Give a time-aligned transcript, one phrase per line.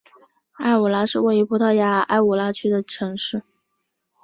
[0.53, 3.43] 埃武拉是位于葡萄牙埃武拉区的城市。